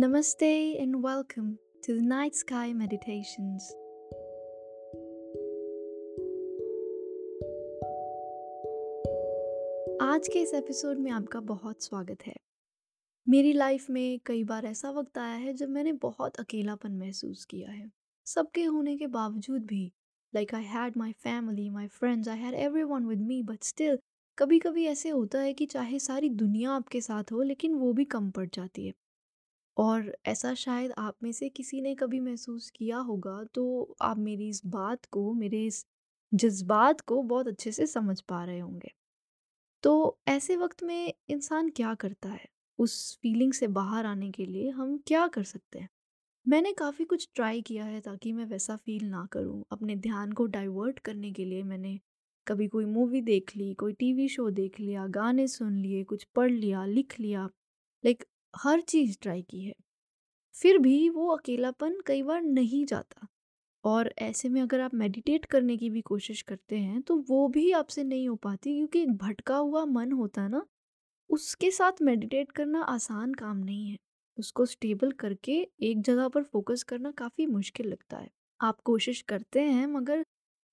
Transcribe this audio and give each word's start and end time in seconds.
Namaste 0.00 0.82
and 0.82 1.02
welcome 1.02 1.58
to 1.82 1.94
the 1.94 2.02
Night 2.02 2.34
Sky 2.34 2.72
Meditations. 2.72 3.62
आज 10.02 10.28
के 10.28 10.40
इस 10.40 10.54
एपिसोड 10.54 10.98
में 10.98 11.10
आपका 11.10 11.40
बहुत 11.40 11.82
स्वागत 11.82 12.18
है। 12.26 12.34
मेरी 13.28 13.52
लाइफ 13.52 13.90
में 13.90 14.20
कई 14.26 14.44
बार 14.44 14.66
ऐसा 14.66 14.90
वक्त 14.90 15.18
आया 15.18 15.34
है 15.34 15.52
जब 15.52 15.68
मैंने 15.68 15.92
बहुत 15.92 16.36
अकेलापन 16.36 16.92
महसूस 16.92 17.44
किया 17.44 17.70
है। 17.70 17.90
सबके 18.26 18.64
होने 18.64 18.96
के 18.96 19.06
बावजूद 19.06 19.62
भी 19.62 19.92
like 20.34 20.54
I 20.54 20.64
had 20.64 20.96
my 20.96 21.12
family 21.12 21.70
my 21.70 21.86
friends 21.86 22.28
I 22.28 22.38
had 22.38 22.54
everyone 22.82 23.06
with 23.06 23.20
me 23.20 23.42
but 23.42 23.62
still 23.62 23.98
कभी 24.38 24.58
कभी 24.58 24.84
ऐसे 24.84 25.08
होता 25.08 25.40
है 25.40 25.52
कि 25.54 25.66
चाहे 25.66 25.98
सारी 25.98 26.28
दुनिया 26.28 26.70
आपके 26.70 27.00
साथ 27.00 27.24
हो, 27.32 27.42
लेकिन 27.42 27.74
वो 27.74 27.92
भी 27.92 28.04
कम 28.04 28.30
पड़ 28.30 28.48
जाती 28.54 28.86
है। 28.86 28.92
और 29.78 30.16
ऐसा 30.26 30.52
शायद 30.54 30.92
आप 30.98 31.16
में 31.22 31.30
से 31.32 31.48
किसी 31.48 31.80
ने 31.80 31.94
कभी 31.94 32.20
महसूस 32.20 32.70
किया 32.70 32.98
होगा 33.00 33.42
तो 33.54 33.96
आप 34.02 34.18
मेरी 34.18 34.48
इस 34.48 34.62
बात 34.66 35.04
को, 35.06 35.32
मेरे 35.34 35.64
इस 35.66 35.84
जज्बात 36.32 37.00
को 37.00 37.22
बहुत 37.24 37.48
अच्छे 37.48 37.72
से 37.72 37.86
समझ 37.86 38.20
पा 38.20 38.44
रहे 38.44 38.58
होंगे। 38.60 38.92
तो 39.82 40.18
ऐसे 40.28 40.56
वक्त 40.56 40.82
में 40.84 41.12
इंसान 41.30 41.70
क्या 41.70 41.94
करता 41.94 42.28
है? 42.28 42.46
उस 42.78 43.18
फीलिंग 43.22 43.52
से 43.52 43.66
बाहर 43.68 44.06
आने 44.06 44.30
के 44.30 44.46
लिए 44.46 44.70
हम 44.70 44.98
क्या 45.06 45.26
कर 45.28 45.42
सकते 45.44 45.78
हैं? 45.78 45.88
मैंने 46.46 46.72
काफ़ी 46.72 47.04
कुछ 47.04 47.28
ट्राई 47.34 47.62
किया 47.62 47.84
है 47.84 48.00
ताकि 48.00 48.32
मैं 48.32 48.44
वैसा 48.46 48.76
फील 48.76 49.04
ना 49.06 49.26
करूँ। 49.32 49.64
अपने 49.72 49.96
ध्यान 49.98 50.32
को 50.32 50.46
डाइवर्ट 50.48 50.98
करने 50.98 51.32
के 51.32 51.44
लिए 51.44 51.62
मैंने 51.64 51.98
कभी 52.46 52.68
कोई 52.68 52.84
मूवी 52.86 53.20
देख 53.22 53.56
ली, 53.56 53.74
कोई 53.74 53.92
टीवी 53.94 54.28
शो 54.28 54.50
देख 54.50 54.80
लिया, 54.80 55.06
गाने 55.08 55.46
सुन 55.48 55.76
लिए, 55.76 56.04
कुछ 56.04 56.24
पढ़ 56.34 56.50
लिया, 56.50 56.84
लिख 56.86 57.20
लिया। 57.20 57.44
लाइक 58.04 58.24
हर 58.58 58.80
चीज़ 58.80 59.16
ट्राई 59.22 59.42
की 59.42 59.62
है। 59.64 59.74
फिर 60.54 60.78
भी 60.78 61.08
वो 61.10 61.28
अकेलापन 61.28 62.00
कई 62.06 62.22
बार 62.22 62.42
नहीं 62.42 62.84
जाता। 62.86 63.26
और 63.84 64.12
ऐसे 64.18 64.48
में 64.48 64.60
अगर 64.62 64.80
आप 64.80 64.94
मेडिटेट 64.94 65.44
करने 65.46 65.76
की 65.76 65.90
भी 65.90 66.00
कोशिश 66.02 66.42
करते 66.42 66.78
हैं 66.78 67.00
तो 67.02 67.16
वो 67.28 67.46
भी 67.48 67.70
आपसे 67.72 68.04
नहीं 68.04 68.28
हो 68.28 68.36
पाती 68.36 68.74
क्योंकि 68.76 69.02
एक 69.02 69.12
भटका 69.16 69.56
हुआ 69.56 69.84
मन 69.86 70.12
होता 70.12 70.42
है 70.42 70.48
ना, 70.48 70.64
उसके 71.30 71.70
साथ 71.70 72.02
मेडिटेट 72.02 72.52
करना 72.52 72.82
आसान 72.84 73.34
काम 73.34 73.56
नहीं 73.56 73.88
है। 73.90 73.96
उसको 74.38 74.66
स्टेबल 74.66 75.12
करके 75.12 75.52
एक 75.82 76.02
जगह 76.02 76.28
पर 76.28 76.42
फोकस 76.44 76.82
करना 76.82 77.10
काफ़ी 77.12 77.46
मुश्किल 77.46 77.88
लगता 77.88 78.18
है। 78.18 78.30
आप 78.60 78.80
कोशिश 78.80 79.22
करते 79.22 79.62
हैं, 79.62 79.86
मगर 79.86 80.24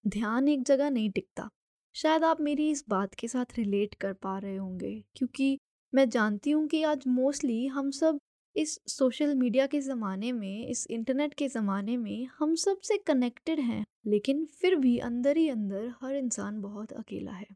ध्यान 0.05 0.47
एक 0.47 0.63
जगह 0.63 0.89
नहीं 0.89 1.09
टिकता। 1.11 1.49
शायद 1.95 2.23
आप 2.23 2.41
मेरी 2.41 2.69
इस 2.71 2.83
बात 2.89 3.15
के 3.15 3.27
साथ 3.27 3.57
रिलेट 3.57 3.95
कर 3.95 4.13
पा 4.13 4.37
रहे 4.39 4.55
होंगे, 4.57 5.03
क्योंकि 5.15 5.57
मैं 5.93 6.07
जानती 6.09 6.51
हूँ 6.51 6.67
कि 6.67 6.81
आज 6.83 7.03
मोस्टली 7.07 7.65
हम 7.67 7.89
सब 7.91 8.19
इस 8.55 8.77
सोशल 8.87 9.33
मीडिया 9.35 9.65
के 9.67 9.79
ज़माने 9.81 10.31
में, 10.31 10.67
इस 10.67 10.85
इंटरनेट 10.89 11.33
के 11.33 11.47
ज़माने 11.47 11.97
में 11.97 12.27
हम 12.39 12.55
सबसे 12.57 12.97
कनेक्टेड 13.07 13.59
हैं, 13.61 13.83
लेकिन 14.05 14.45
फिर 14.53 14.75
भी 14.75 14.97
अंदर 15.01 15.37
ही 15.37 15.49
अंदर 15.49 15.93
हर 16.01 16.15
इंसान 16.15 16.61
बहुत 16.61 16.93
अकेला 16.93 17.31
है। 17.31 17.47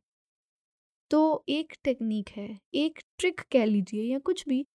तो 1.12 1.20
एक 1.50 1.74
टेक्निक 1.84 2.30
है, 2.30 2.48
एक 2.74 3.00
ट्रिक 3.20 3.42
कह 3.52 3.66
लीजिए 3.66 4.04
या 4.04 4.20
कुछ 4.20 4.44
भी, 4.48 4.66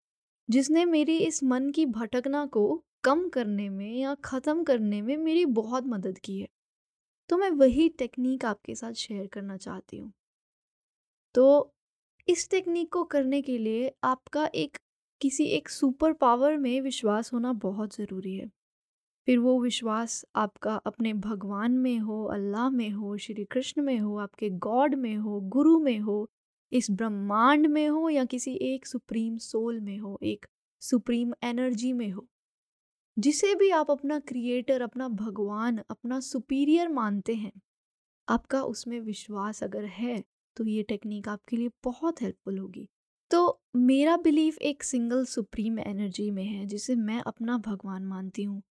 जिसने 0.49 0.85
मेरी 0.85 1.17
इस 1.19 1.43
मन 1.45 1.71
की 1.71 1.87
भटकना 1.89 2.45
को 2.49 2.65
कम 3.05 3.29
करने 3.29 3.69
में 3.71 3.93
या 3.93 4.15
ख़त्म 4.25 4.65
करने 4.65 5.03
में 5.03 5.17
मेरी 5.19 5.45
बहुत 5.55 5.87
मदद 5.89 6.19
की 6.19 6.41
है। 6.41 6.49
तो 7.31 7.39
मैं 7.39 7.51
वही 7.57 7.89
टेक्निक 7.99 8.45
आपके 8.45 8.75
साथ 8.75 8.93
शेयर 8.99 9.27
करना 9.29 9.57
चाहती 9.59 9.99
हूँ। 9.99 10.13
तो 11.35 11.74
इस 12.29 12.51
टेक्निक 12.51 12.93
को 12.93 13.05
करने 13.05 13.43
के 13.43 13.59
लिए 13.59 13.95
आपका 14.05 14.51
एक, 14.55 14.79
किसी 15.21 15.45
एक 15.45 15.69
सुपर 15.69 16.13
पावर 16.13 16.57
में 16.57 16.81
विश्वास 16.81 17.33
होना 17.33 17.53
बहुत 17.53 17.97
ज़रूरी 17.97 18.37
है। 18.37 18.51
फिर 19.27 19.39
वो 19.39 19.63
विश्वास 19.63 20.25
आपका 20.37 20.75
अपने 20.77 21.13
भगवान 21.13 21.73
में 21.73 21.99
हो, 21.99 22.25
अल्लाह 22.25 22.71
में 22.71 22.91
हो, 22.91 23.17
श्री 23.17 23.45
कृष्ण 23.45 23.83
में 23.83 23.99
हो, 23.99 24.17
आपके 24.17 24.51
गॉड 24.51 24.95
में 24.95 25.17
हो, 25.17 25.41
गुरु 25.41 25.79
में 25.81 25.99
हो, 25.99 26.29
इस 26.73 26.91
ब्रह्मांड 26.91 27.67
में 27.67 27.89
हो 27.89 28.09
या 28.09 28.25
किसी 28.25 28.55
एक 28.55 28.87
सुप्रीम 28.87 29.39
सोल 29.39 29.81
में 29.81 29.99
हो, 29.99 30.19
एक 30.23 30.47
सुप्रीम 30.81 31.35
एनर्जी 31.43 31.93
में 31.93 32.11
हो। 32.11 32.27
जिसे 33.19 33.55
भी 33.55 33.71
आप 33.71 33.91
अपना 33.91 34.19
क्रिएटर, 34.19 34.83
अपना 34.83 35.09
भगवान, 35.09 35.83
अपना 35.91 36.21
सुपीरियर 36.21 36.89
मानते 36.89 37.35
हैं, 37.35 37.53
आपका 38.29 38.63
उसमें 38.63 39.01
विश्वास 39.01 39.63
अगर 39.63 39.85
है 39.85 40.25
तो 40.57 40.65
ये 40.67 40.83
टेक्निक 40.83 41.29
आपके 41.29 41.57
लिए 41.57 41.71
बहुत 41.85 42.23
हेल्पफुल 42.23 42.59
होगी। 42.59 42.89
तो 43.31 43.61
मेरा 43.77 44.17
बिलीफ 44.17 44.59
एक 44.63 44.83
सिंगल 44.83 45.25
सुप्रीम 45.25 45.79
एनर्जी 45.79 46.31
में 46.31 46.45
है, 46.45 46.67
जिसे 46.67 46.95
मैं 46.95 47.21
अपना 47.27 47.59
भगवान 47.59 48.05
मानती 48.05 48.43
हूँ। 48.43 48.63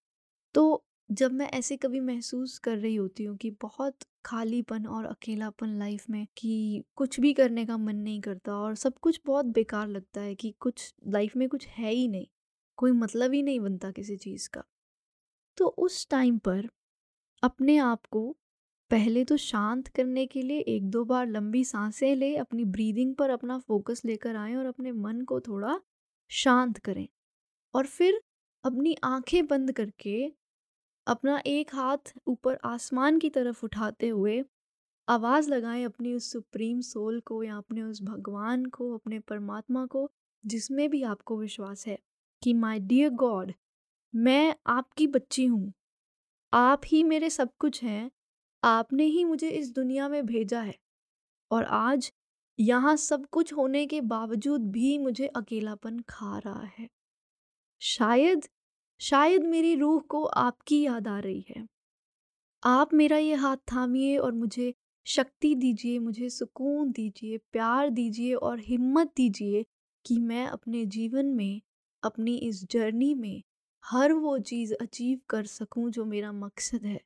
तो 0.56 0.84
जब 1.10 1.32
मैं 1.32 1.48
ऐसे 1.50 1.78
कभी 1.78 2.00
महसूस 2.00 2.58
कर 2.60 2.78
रही 2.78 2.96
होती 2.96 3.24
हूँ 3.24 3.38
कि 3.38 3.50
बहुत 3.62 3.96
खालीपन 4.26 4.86
और 4.86 5.06
अकेलापन 5.06 5.78
लाइफ 5.80 6.10
में 6.10 6.26
कि 6.38 6.84
कुछ 6.96 7.20
भी 7.20 7.34
करने 7.34 7.66
का 7.66 7.78
मन 7.78 7.96
नहीं 7.96 8.22
करता 8.22 8.56
और 8.56 8.76
सब 8.76 8.98
कुछ 8.98 9.20
बहुत 9.26 9.46
बेकार 9.46 9.88
लगता 9.88 10.22
है 10.22 10.36
कि 10.36 10.52
कुछ 10.60 10.94
लाइफ 11.08 11.36
में 11.36 11.48
कुछ 11.50 11.68
है 11.68 11.92
ही 11.92 12.08
नहीं, 12.08 12.28
कोई 12.78 12.92
मतलब 12.92 13.34
ही 13.34 13.44
नहीं 13.44 13.60
बनता 13.60 13.92
किसी 13.92 14.18
चीज़ 14.18 14.50
का 14.50 14.64
तो 15.58 15.68
उस 15.68 16.08
टाइम 16.10 16.38
पर 16.38 16.70
अपने 17.44 17.78
आप 17.78 18.06
को 18.06 18.38
पहले 18.92 19.24
तो 19.24 19.36
शांत 19.38 19.88
करने 19.88 20.26
के 20.26 20.42
लिए 20.42 20.60
एक 20.70 20.90
दो 20.92 21.04
बार 21.06 21.28
लंबी 21.28 21.64
साँसें 21.64 22.16
ले, 22.16 22.36
अपनी 22.36 22.64
ब्रीदिंग 22.66 23.14
पर 23.16 23.30
अपना 23.30 23.58
फोकस 23.60 24.02
लेकर 24.06 24.36
आएँ 24.36 24.56
और 24.56 24.66
अपने 24.66 24.92
मन 24.92 25.22
को 25.22 25.40
थोड़ा 25.40 25.80
शांत 26.32 26.78
करें। 26.78 27.08
और 27.74 27.86
फिर 27.88 28.22
अपनी 28.64 28.96
आँखें 29.04 29.46
बंद 29.48 29.72
करके 29.72 30.26
अपना 31.08 31.42
एक 31.48 31.76
हाथ 31.76 32.14
ऊपर 32.28 32.58
आसमान 32.66 33.20
की 33.20 33.30
तरफ़ 33.30 33.64
उठाते 33.66 34.10
हुए 34.10 34.44
आवाज़ 35.08 35.50
लगाएँ 35.50 35.86
अपनी 35.86 36.14
उस 36.14 36.32
सुप्रीम 36.32 36.82
सोल 36.84 37.20
को 37.22 37.44
या 37.44 37.58
अपने 37.58 37.84
उस 37.84 38.02
भगवान 38.04 38.66
को, 38.68 38.94
अपने 38.96 39.20
परमात्मा 39.22 39.86
को, 39.86 40.10
जिसमें 40.44 40.90
भी 40.90 41.04
आपको 41.06 41.38
विश्वास 41.38 41.88
है 41.88 41.98
कि 42.42 42.54
माय 42.56 42.80
डियर 42.82 43.10
गॉड 43.16 43.54
मैं 44.14 44.56
आपकी 44.68 45.08
बच्ची 45.08 45.46
हूँ। 45.46 45.74
आप 46.54 46.82
ही 46.88 47.04
मेरे 47.04 47.30
सब 47.30 47.50
कुछ 47.60 47.84
हैं 47.84 48.12
आपने 48.64 49.06
ही 49.06 49.24
मुझे 49.24 49.50
इस 49.50 49.72
दुनिया 49.72 50.10
में 50.10 50.26
भेजा 50.26 50.62
है। 50.62 50.78
और 51.52 51.64
आज 51.64 52.14
यहाँ 52.60 52.96
सब 52.96 53.26
कुछ 53.26 53.54
होने 53.54 53.86
के 53.86 54.02
बावजूद 54.02 54.72
भी 54.72 54.98
मुझे 54.98 55.28
अकेलापन 55.28 56.00
खा 56.10 56.38
रहा 56.38 56.64
है। 56.80 56.90
शायद 57.82 58.48
शायद 59.00 59.44
मेरी 59.44 59.76
रूह 59.76 60.02
को 60.02 60.24
आपकी 60.24 60.82
याद 60.82 61.08
आ 61.08 61.20
रही 61.20 61.46
है। 61.50 61.68
आप 62.64 62.94
मेरा 62.94 63.18
ये 63.18 63.34
हाथ 63.34 63.58
थामिए 63.58 64.18
और 64.18 64.32
मुझे 64.32 64.74
शक्ति 65.06 65.56
दीजिए, 65.56 66.00
मुझे 66.00 66.30
सुकून 66.30 66.92
दीजिए, 66.92 67.38
प्यार 67.38 67.90
दीजिए 67.90 68.34
और 68.34 68.60
हिम्मत 68.60 69.14
दीजिए 69.16 69.66
कि 70.06 70.20
मैं 70.20 70.48
अपने 70.48 70.86
जीवन 70.86 71.26
में, 71.26 71.62
अपनी 72.04 72.38
इस 72.38 72.66
जर्नी 72.70 73.14
में 73.14 73.44
हर 73.86 74.14
वो 74.14 74.40
चीज़ 74.40 74.74
अचीव 74.74 75.20
कर 75.30 75.46
सकूँ 75.46 75.90
जो 75.90 76.06
मेरा 76.06 76.32
मकसद 76.32 76.86
है। 76.86 77.02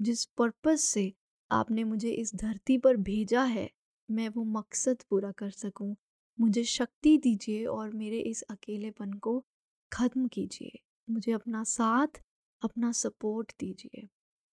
जिस 0.00 0.24
पर्पस 0.24 0.84
से 0.84 1.12
आपने 1.50 1.84
मुझे 1.84 2.10
इस 2.10 2.34
धरती 2.34 2.78
पर 2.78 2.96
भेजा 2.96 3.42
है, 3.42 3.70
मैं 4.08 4.28
वो 4.28 4.44
मकसद 4.44 5.02
पूरा 5.10 5.30
कर 5.32 5.50
सकूँ। 5.50 5.96
मुझे 6.38 6.64
शक्ति 6.64 7.16
दीजिए 7.18 7.64
और 7.64 7.90
मेरे 7.90 8.18
इस 8.18 8.42
अकेलेपन 8.42 9.12
को 9.12 9.44
ख़त्म 9.92 10.26
कीजिए। 10.28 10.78
मुझे 11.08 11.32
अपना 11.32 11.64
साथ, 11.64 12.20
अपना 12.62 12.92
सपोर्ट 12.92 13.52
दीजिए 13.60 14.08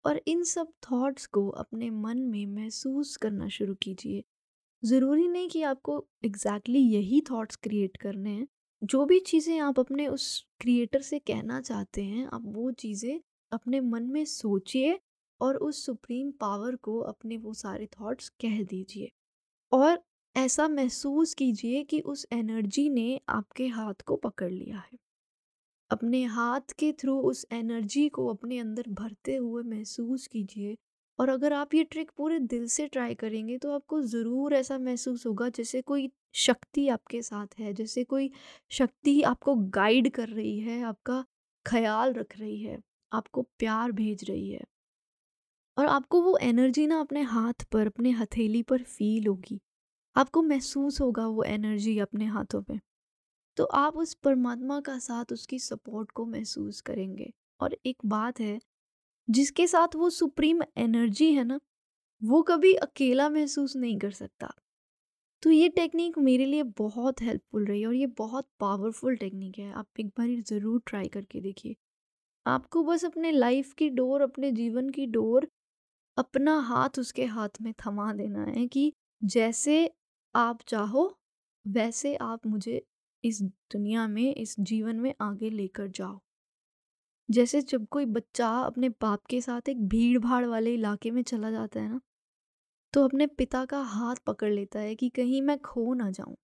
और 0.06 0.22
इन 0.28 0.44
सब 0.44 0.72
थॉट्स 0.84 1.26
को 1.26 1.48
अपने 1.50 1.90
मन 1.90 2.18
में 2.18 2.46
महसूस 2.46 3.16
करना 3.18 3.48
शुरू 3.48 3.76
कीजिए। 3.76 4.24
ज़रूरी 4.84 5.28
नहीं 5.28 5.50
कि 5.50 5.62
आपको 5.62 6.06
एग्जैक्टली 6.26 6.80
exactly 6.80 6.94
यही 6.94 7.22
थॉट्स 7.22 7.56
क्रिएट 7.56 7.98
करने 7.98 8.30
हैं। 8.30 8.48
जो 8.84 9.06
भी 9.06 9.20
चीज़ें 9.20 9.60
आप 9.60 9.80
अपने 9.80 10.08
उस 10.08 10.46
क्रिएटर 10.60 11.02
से 11.02 11.20
कहना 11.20 11.62
चाहते 11.62 12.04
हैं, 12.04 12.26
आप 12.26 12.42
वो 12.46 12.72
चीज़ें 12.72 13.20
अपने 13.52 13.80
मन 13.82 14.04
में 14.04 14.26
सोचिए 14.26 15.00
और 15.42 15.58
उस 15.58 15.86
सुप्रीम 15.86 16.32
पावर 16.32 16.76
को 16.76 17.00
अपने 17.00 17.38
वो 17.38 17.54
सारे 17.54 17.88
थॉट्स 17.92 18.30
कह 18.42 18.62
दीजिए। 18.64 19.12
और 19.72 20.00
ऐसा 20.36 20.68
महसूस 20.68 21.34
कीजिए 21.34 21.84
कि 21.84 22.00
उस 22.02 22.26
एनर्जी 22.34 22.90
ने 22.90 23.20
आपके 23.30 23.68
हाथ 23.68 24.02
को 24.06 24.16
पकड़ 24.16 24.52
लिया 24.52 24.78
है। 24.78 24.98
अपने 25.92 26.24
हाथ 26.26 26.74
के 26.80 26.92
थ्रू 26.94 27.18
उस 27.22 27.46
एनर्जी 27.52 28.08
को 28.10 28.28
अपने 28.28 28.60
अंदर 28.60 28.86
भरते 28.90 29.36
हुए 29.36 29.64
महसूस 29.66 30.28
कीजिए। 30.28 30.76
और 31.20 31.30
अगर 31.30 31.54
आप 31.54 31.74
ये 31.74 31.84
ट्रिक 31.84 32.12
पूरे 32.18 32.40
दिल 32.42 32.68
से 32.68 32.88
ट्राई 32.88 33.14
करेंगे 33.16 33.58
तो 33.58 33.72
आपको 33.72 34.02
ज़रूर 34.04 34.54
ऐसा 34.54 34.78
महसूस 34.80 35.26
होगा 35.26 35.50
जैसे 35.50 35.82
कोई 35.82 36.10
शक्ति 36.36 36.88
आपके 36.90 37.22
साथ 37.22 37.60
है, 37.60 37.74
जैसे 37.74 38.04
कोई 38.04 38.30
शक्ति 38.72 39.22
आपको 39.24 39.56
गाइड 39.56 40.10
कर 40.12 40.30
रही 40.30 40.60
है, 40.60 40.82
आपका 40.84 41.24
ख्याल 41.66 42.14
रख 42.14 42.38
रही 42.40 42.62
है, 42.64 42.80
आपको 43.12 43.42
प्यार 43.60 43.92
भेज 43.92 44.24
रही 44.24 44.50
है। 44.50 44.64
और 45.78 45.86
आपको 45.86 46.22
वो 46.22 46.38
एनर्जी 46.38 46.88
ना 46.88 47.00
अपने 47.00 47.22
हाथ 47.22 47.66
पर, 47.72 47.88
अपने 47.88 48.12
हथेली 48.12 48.64
पर 48.64 48.84
फील 48.84 49.28
होगी। 49.28 49.62
आपको 50.16 50.42
महसूस 50.42 51.02
होगा 51.02 51.28
वो 51.28 51.44
एनर्जी 51.44 52.00
अपने 52.00 52.26
हाथों 52.26 52.62
पे। 52.64 52.80
तो 53.58 53.64
आप 53.64 53.98
उस 53.98 54.14
परमात्मा 54.14 54.80
का 54.80 55.00
साथ, 55.00 55.26
उसकी 55.32 55.60
सपोर्ट 55.60 56.12
को 56.12 56.26
महसूस 56.26 56.82
करेंगे। 56.82 57.34
और 57.60 57.78
एक 57.86 57.98
बात 58.06 58.40
है, 58.40 58.60
जिसके 59.30 59.68
साथ 59.68 59.96
वो 59.96 60.10
सुप्रीम 60.10 60.62
एनर्जी 60.78 61.34
है 61.34 61.44
ना, 61.44 61.60
वो 62.24 62.42
कभी 62.42 62.74
अकेला 62.74 63.30
महसूस 63.30 63.76
नहीं 63.76 63.98
कर 64.00 64.12
सकता। 64.12 64.54
तो 65.44 65.52
ये 65.52 65.70
टेक्निक 65.70 66.18
मेरे 66.18 66.46
लिए 66.46 66.64
बहुत 66.64 67.22
हेल्पफुल 67.22 67.66
रही 67.66 67.86
और 67.86 67.94
ये 67.94 68.06
बहुत 68.08 68.48
पावरफुल 68.60 69.16
टेक्निक 69.16 69.60
है। 69.60 69.72
आप 69.74 69.88
एक 70.00 70.08
बार 70.08 70.28
ज़रूर 70.42 70.82
ट्राई 70.86 71.08
करके 71.08 71.42
देखिए। 71.42 71.76
आपको 72.46 72.84
बस 72.84 73.06
अपने 73.06 73.32
लाइफ 73.32 73.74
की 73.74 73.90
डोर, 73.90 74.22
अपने 74.22 74.52
जीवन 74.52 74.90
की 74.90 75.06
डोर 75.06 75.48
अपना 76.18 76.60
हाथ 76.60 77.00
उसके 77.00 77.26
हाथ 77.26 77.62
में 77.62 77.74
थमा 77.86 78.14
देना 78.14 78.44
है 78.44 78.68
कि 78.68 78.94
जैसे 79.24 79.92
आप 80.36 80.60
चाहो, 80.68 81.18
वैसे 81.66 82.16
आप 82.16 82.46
मुझे 82.48 82.86
इस 83.24 83.42
दुनिया 83.42 84.08
में, 84.08 84.36
इस 84.36 84.56
जीवन 84.60 84.96
में 84.96 85.14
आगे 85.22 85.50
लेकर 85.50 85.88
जाओ। 85.88 86.20
जैसे 87.30 87.62
जब 87.62 87.88
कोई 87.88 88.06
बच्चा 88.06 88.50
अपने 88.60 88.90
बाप 88.90 89.26
के 89.26 89.42
साथ 89.42 89.70
एक 89.70 89.88
भीड़ 89.88 90.20
भाड़ 90.20 90.46
वाले 90.46 90.74
इलाके 90.74 91.12
में 91.12 91.22
चला 91.24 91.52
जाता 91.52 91.80
है 91.80 91.90
ना 91.90 92.02
तो 92.94 93.04
अपने 93.04 93.28
पिता 93.28 93.66
का 93.66 93.82
हाथ 93.82 94.16
पकड़ 94.16 94.52
लेता 94.52 94.80
है 94.80 94.96
कि 94.96 95.10
कहीं 95.10 95.42
मैं 95.42 95.58
खो 95.60 95.94
ना 95.94 96.10
जाऊँ 96.12 96.36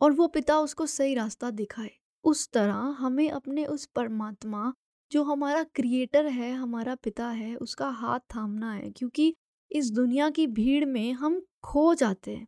और 0.00 0.12
वो 0.12 0.28
पिता 0.28 0.58
उसको 0.58 0.86
सही 0.86 1.14
रास्ता 1.14 1.50
दिखाए। 1.50 1.90
उस 2.24 2.48
तरह 2.52 2.74
हमें 2.74 3.30
अपने 3.30 3.64
उस 3.66 3.86
परमात्मा 3.86 4.72
जो 5.12 5.24
हमारा 5.24 5.64
क्रिएटर 5.64 6.26
है, 6.26 6.52
हमारा 6.52 6.94
पिता 6.94 7.28
है, 7.28 7.56
उसका 7.56 7.88
हाथ 7.88 8.20
थामना 8.20 8.72
है, 8.72 8.90
क्योंकि 8.90 9.36
इस 9.72 9.90
दुनिया 9.90 10.30
की 10.30 10.46
भीड़ 10.46 10.84
में 10.84 11.12
हम 11.12 11.42
खो 11.62 11.94
जाते 11.94 12.36
हैं। 12.36 12.46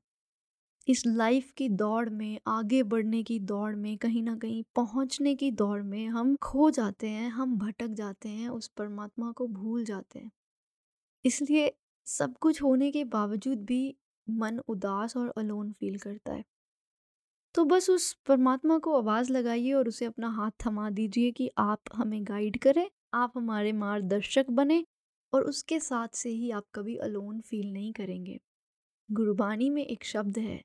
इस 0.88 1.06
लाइफ 1.06 1.53
की 1.53 1.69
दौड़ 1.69 2.09
में, 2.09 2.38
आगे 2.47 2.82
बढ़ने 2.82 3.23
की 3.23 3.41
दौड़ 3.41 3.76
में, 3.76 3.99
कहीं 3.99 4.23
ना 4.23 4.37
कहीं 4.37 4.64
पहुँचने 4.76 5.35
की 5.35 5.50
दौड़ 5.50 5.82
में 5.82 6.09
हम 6.09 6.37
खो 6.37 6.70
जाते 6.70 7.09
हैं, 7.09 7.29
हम 7.29 7.59
भटक 7.59 7.88
जाते 7.88 8.29
हैं, 8.29 8.49
उस 8.49 8.69
परमात्मा 8.69 9.32
को 9.32 9.47
भूल 9.47 9.85
जाते 9.85 10.19
हैं। 10.19 10.31
इसलिए 11.25 11.76
सब 12.06 12.38
कुछ 12.38 12.62
होने 12.62 12.91
के 12.91 13.05
बावजूद 13.05 13.64
भी 13.64 13.97
मन 14.31 14.59
उदास 14.69 15.17
और 15.17 15.32
अलोन 15.37 15.73
फील 15.73 15.99
करता 15.99 16.32
है। 16.32 16.44
तो 17.54 17.64
बस 17.64 17.90
उस 17.90 18.12
परमात्मा 18.26 18.78
को 18.78 18.96
आवाज़ 18.96 19.32
लगाइए 19.32 19.72
और 19.72 19.88
उसे 19.88 20.04
अपना 20.04 20.28
हाथ 20.28 20.50
थमा 20.66 20.90
दीजिए 20.90 21.31
कि 21.31 21.50
आप 21.58 21.81
हमें 21.94 22.25
गाइड 22.25 22.58
करें, 22.58 22.90
आप 23.14 23.32
हमारे 23.37 23.72
मार्गदर्शक 23.72 24.50
बने 24.50 24.87
और 25.32 25.43
उसके 25.43 25.81
साथ 25.81 26.08
से 26.08 26.31
ही 26.31 26.50
आप 26.50 26.64
कभी 26.75 26.96
अलोन 26.96 27.40
फील 27.40 27.72
नहीं 27.72 27.93
करेंगे। 27.93 28.40
गुरबानी 29.10 29.70
में 29.70 29.87
एक 29.87 30.04
शब्द 30.04 30.38
है, 30.38 30.62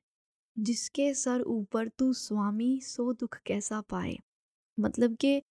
जिसके 0.60 1.14
सर 1.14 1.42
ऊपर 1.42 1.88
तू 1.88 2.14
स्वामी, 2.14 2.82
सो 2.82 3.14
दुख 3.14 3.38
कैसा 3.46 3.82
पाए? 3.82 4.18
मतलब 4.80 5.16
कि 5.16 5.42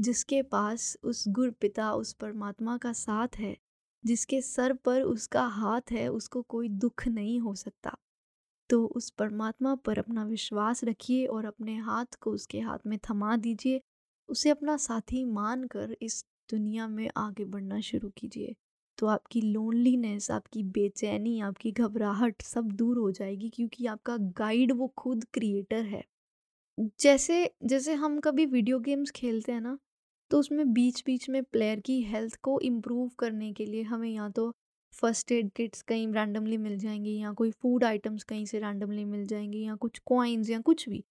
जिसके 0.00 0.42
पास 0.42 0.96
उस 1.02 1.24
गुर 1.28 1.50
पिता, 1.50 1.94
उस 1.94 2.12
परमात्मा 2.12 2.78
का 2.78 2.92
साथ 2.92 3.28
है, 3.36 3.56
जिसके 4.04 4.40
सर 4.42 4.72
पर 4.72 5.02
उसका 5.02 5.42
हाथ 5.42 5.80
है, 5.90 6.08
उसको 6.08 6.42
कोई 6.42 6.68
दुख 6.68 7.08
नहीं 7.08 7.40
हो 7.40 7.54
सकता। 7.54 7.96
तो 8.70 8.84
उस 8.86 9.10
परमात्मा 9.10 9.74
पर 9.76 9.98
अपना 9.98 10.24
विश्वास 10.24 10.84
रखिए 10.84 11.26
और 11.26 11.44
अपने 11.44 11.76
हाथ 11.78 12.16
को 12.20 12.32
उसके 12.32 12.60
हाथ 12.60 12.78
में 12.86 12.98
थमा 13.10 13.36
दीजिए। 13.36 13.80
उसे 14.28 14.50
अपना 14.50 14.76
साथी 14.76 15.24
मान 15.24 15.64
कर 15.66 15.96
इस 16.02 16.24
दुनिया 16.50 16.88
में 16.88 17.08
आगे 17.16 17.44
बढ़ना 17.44 17.80
शुरू 17.80 18.10
कीजिए। 18.18 18.54
तो 18.98 19.06
आपकी 19.06 19.40
लोनलीनेस 19.42 20.30
आपकी 20.30 20.62
बेचैनी, 20.62 21.40
आपकी 21.40 21.72
घबराहट 21.72 22.42
सब 22.42 22.70
दूर 22.72 22.98
हो 22.98 23.10
जाएगी 23.10 23.48
क्योंकि 23.48 23.86
आपका 23.86 24.16
गाइड 24.16 24.72
वो 24.72 24.88
खुद 24.98 25.24
क्रिएटर 25.34 25.84
है। 25.84 26.04
जैसे 27.00 27.50
जैसे 27.64 27.94
हम 27.94 28.18
कभी 28.20 28.46
वीडियो 28.46 28.78
गेम्स 28.78 29.10
खेलते 29.10 29.52
हैं 29.52 29.60
ना 29.60 29.78
तो 30.30 30.38
उसमें 30.38 30.72
बीच 30.72 31.02
बीच 31.06 31.28
में 31.30 31.42
प्लेयर 31.44 31.80
की 31.80 32.00
हेल्थ 32.02 32.36
को 32.42 32.58
इम्प्रूव 32.60 33.10
करने 33.18 33.52
के 33.52 33.66
लिए 33.66 33.82
हमें 33.82 34.10
या 34.10 34.28
तो 34.28 34.52
फ़र्स्ट 34.98 35.32
एड 35.32 35.50
किट्स 35.52 35.82
कहीं 35.84 36.06
रैंडमली 36.12 36.56
मिल 36.58 36.76
जाएँगी 36.78 37.16
या 37.18 37.32
कोई 37.34 37.50
फ़ूड 37.52 37.84
आइटम्स 37.84 38.22
कहीं 38.24 38.44
से 38.46 38.58
रैंडमली 38.60 39.04
मिल 39.06 39.26
जाएँगी 39.26 39.64
या 39.64 39.74
कुछ 39.76 39.98
कॉइन्स 40.06 40.50
या 40.50 40.60
कुछ 40.62 40.88
भी। 40.88 41.04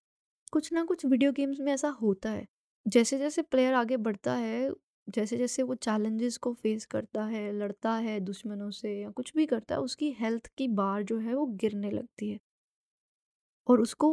कुछ 0.54 0.72
ना 0.74 0.84
कुछ 0.86 1.06
वीडियो 1.06 1.32
गेम्स 1.34 1.60
में 1.62 1.72
ऐसा 1.74 1.90
होता 2.00 2.30
है। 2.32 2.48
जैसे 2.86 3.18
जैसे 3.20 3.42
प्लेयर 3.44 3.74
आगे 3.76 3.98
बढ़ता 4.00 4.36
है 4.38 4.72
जैसे 5.08 5.38
जैसे 5.38 5.64
वो 5.64 5.76
चैलेंजेस 5.78 6.38
को 6.40 6.54
फेस 6.56 6.86
करता 6.88 7.26
है, 7.26 7.52
लड़ता 7.54 7.96
है 7.98 8.20
दुश्मनों 8.22 8.70
से 8.74 8.94
या 8.94 9.10
कुछ 9.12 9.34
भी 9.36 9.46
करता 9.48 9.76
है, 9.76 9.82
उसकी 9.82 10.12
हेल्थ 10.20 10.48
की 10.58 10.68
बार 10.74 11.04
जो 11.06 11.20
है 11.20 11.36
वो 11.36 11.46
गिरने 11.58 11.92
लगती 11.92 12.30
है। 12.32 12.40
और 13.68 13.82
उसको 13.82 14.08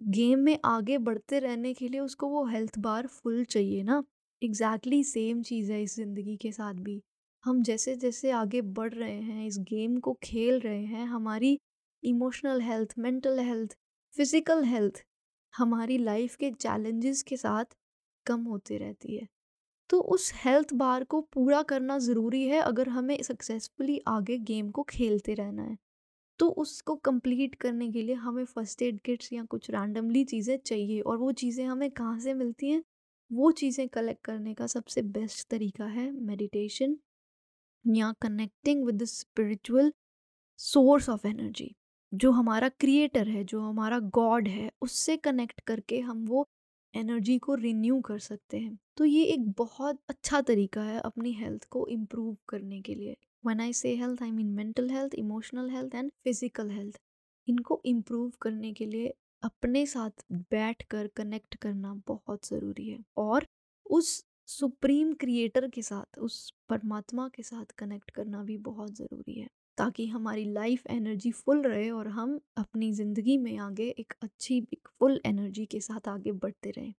गेम 0.00 0.40
में 0.40 0.58
आगे 0.66 0.98
बढ़ते 1.00 1.38
रहने 1.38 1.72
के 1.74 1.88
लिए 1.88 2.00
उसको 2.00 2.28
वो 2.28 2.44
हेल्थ 2.46 2.78
बार 2.80 3.06
फुल 3.08 3.44
चाहिए 3.46 3.82
ना। 3.84 4.02
एग्जैक्टली 4.42 5.02
सेम 5.06 5.42
चीज़ 5.44 5.72
है 5.72 5.82
इस 5.82 5.96
ज़िंदगी 5.96 6.36
के 6.38 6.52
साथ 6.52 6.74
भी। 6.82 7.02
हम 7.44 7.62
जैसे 7.62 7.94
जैसे 7.96 8.30
आगे 8.32 8.60
बढ़ 8.62 8.92
रहे 8.94 9.20
हैं, 9.20 9.46
इस 9.46 9.58
गेम 9.60 9.96
को 10.00 10.12
खेल 10.22 10.58
रहे 10.60 10.82
हैं, 10.84 11.04
हमारी 11.06 11.58
emotional 12.02 12.60
health, 12.62 12.92
mental 12.98 13.38
health, 13.40 13.76
physical 14.14 14.64
health 14.64 15.02
हमारी 15.54 15.98
लाइफ 15.98 16.36
के 16.36 16.50
चैलेंजेस 16.52 17.22
के 17.22 17.36
साथ 17.36 17.74
कम 18.26 18.42
होती 18.44 18.76
रहती 18.78 19.16
है। 19.16 19.26
तो 19.90 20.00
उस 20.10 20.32
हेल्थ 20.36 20.72
बार 20.76 21.04
को 21.06 21.20
पूरा 21.32 21.62
करना 21.64 21.98
ज़रूरी 22.00 22.44
है 22.44 22.60
अगर 22.62 22.88
हमें 22.90 23.22
सक्सेसफुली 23.24 24.00
आगे 24.08 24.38
गेम 24.46 24.70
को 24.72 24.82
खेलते 24.90 25.34
रहना 25.34 25.62
है। 25.62 25.76
तो 26.40 26.48
उसको 26.58 26.94
कंप्लीट 27.02 27.54
करने 27.56 27.90
के 27.92 28.02
लिए 28.02 28.14
हमें 28.18 28.44
फ़र्स्ट 28.46 28.82
एड 28.82 29.00
किट्स 29.02 29.32
या 29.32 29.44
कुछ 29.46 29.70
रैंडमली 29.70 30.24
चीज़ें 30.26 30.56
चाहिए 30.60 31.00
और 31.02 31.18
वो 31.18 31.32
चीज़ें 31.34 31.64
हमें 31.66 31.90
कहाँ 31.92 32.18
से 32.20 32.34
मिलती 32.34 32.70
हैं? 32.70 32.82
वो 33.30 33.50
चीज़ें 33.54 33.88
कलेक्ट 33.90 34.24
करने 34.24 34.54
का 34.54 34.66
सबसे 34.68 35.02
बेस्ट 35.10 35.48
तरीका 35.50 35.86
है 35.88 36.10
मेडिटेशन। 36.12 36.96
या 37.84 38.12
connecting 38.22 38.84
with 38.86 39.02
the 39.02 39.04
spiritual 39.06 39.92
source 40.60 41.08
of 41.08 41.26
energy 41.26 41.74
जो 42.12 42.30
हमारा 42.32 42.68
क्रिएटर 42.70 43.28
है, 43.28 43.44
जो 43.44 43.60
हमारा 43.60 43.98
गॉड 44.14 44.48
है, 44.48 44.70
उससे 44.82 45.16
कनेक्ट 45.18 45.60
करके 45.60 45.98
हम 46.00 46.24
वो 46.26 46.46
एनर्जी 46.94 47.38
को 47.38 47.54
रिन्यू 47.56 48.00
कर 48.02 48.18
सकते 48.18 48.58
हैं। 48.58 48.78
तो 48.96 49.04
ये 49.04 49.24
एक 49.24 49.48
बहुत 49.58 49.98
अच्छा 50.08 50.40
तरीका 50.42 50.82
है 50.82 51.00
अपनी 51.00 51.32
हेल्थ 51.34 51.64
को 51.70 51.86
इम्प्रूव 51.88 52.36
करने 52.48 52.80
के 52.82 52.94
लिए। 52.94 53.16
One 53.46 53.60
I 53.60 53.72
say 53.72 53.94
health 53.96 54.22
I 54.22 54.30
mean 54.30 54.46
mental 54.54 54.90
health 54.90 55.14
emotional 55.14 55.70
health 55.70 55.94
and 55.94 56.10
physical 56.24 56.70
health 56.70 56.98
इनको 57.48 57.80
इम्प्रूव 57.86 58.32
करने 58.42 58.72
के 58.72 58.86
लिए 58.86 59.12
अपने 59.42 59.84
साथ 59.86 60.24
बैठ 60.32 60.82
कर 60.90 61.06
कनेक्ट 61.16 61.54
करना 61.56 61.94
बहुत 62.08 62.46
ज़रूरी 62.48 62.88
है। 62.88 62.98
और 63.16 63.46
उस 63.86 64.24
सुप्रीम 64.48 65.12
क्रिएटर 65.12 65.66
के 65.68 65.82
साथ, 65.82 66.18
उस 66.18 66.52
परमात्मा 66.68 67.28
के 67.28 67.42
साथ 67.42 67.72
कनेक्ट 67.78 68.10
करना 68.10 68.42
भी 68.42 68.56
बहुत 68.58 68.94
ज़रूरी 68.96 69.40
है, 69.40 69.48
ताकि 69.78 70.06
हमारी 70.06 70.44
लाइफ 70.44 70.86
एनर्जी 70.90 71.30
फुल 71.32 71.62
रहे 71.62 71.90
और 71.90 72.08
हम 72.08 72.40
अपनी 72.56 72.92
ज़िंदगी 72.92 73.36
में 73.38 73.58
आगे 73.58 73.88
एक 73.90 74.14
अच्छी, 74.22 74.58
एक 74.72 74.88
फुल 74.98 75.20
एनर्जी 75.26 75.66
के 75.66 75.80
साथ 75.80 76.08
आगे 76.08 76.32
बढ़ते 76.32 76.70
रहें। 76.70 76.94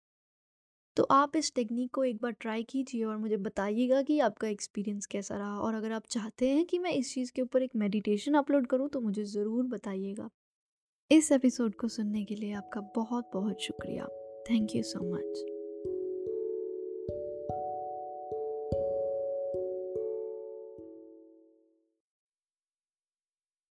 तो 0.97 1.03
आप 1.03 1.35
इस 1.35 1.53
टेक्निक 1.55 1.91
को 1.93 2.03
एक 2.03 2.21
बार 2.21 2.31
ट्राई 2.31 2.63
कीजिए 2.63 3.03
और 3.03 3.17
मुझे 3.17 3.37
बताइएगा 3.37 4.01
कि 4.01 4.19
आपका 4.19 4.47
एक्सपीरियंस 4.47 5.05
कैसा 5.05 5.35
रहा 5.35 5.59
और 5.59 5.75
अगर 5.75 5.91
आप 5.91 6.05
चाहते 6.09 6.49
हैं 6.49 6.65
कि 6.65 6.79
मैं 6.79 6.91
इस 6.91 7.13
चीज़ 7.13 7.31
के 7.31 7.41
ऊपर 7.41 7.63
एक 7.63 7.75
मेडिटेशन 7.75 8.33
अपलोड 8.33 8.67
करूँ 8.67 8.89
तो 8.89 9.01
मुझे 9.01 9.23
ज़रूर 9.25 9.63
बताइएगा। 9.65 10.29
इस 11.11 11.31
एपिसोड 11.31 11.75
को 11.75 11.87
सुनने 11.87 12.23
के 12.25 12.35
लिए 12.35 12.53
आपका 12.53 12.81
बहुत 12.95 13.29
बहुत 13.33 13.61
शुक्रिया। 13.61 14.07
Thank 14.49 14.75
you 14.75 14.83
so 14.83 15.13
much. 15.13 15.58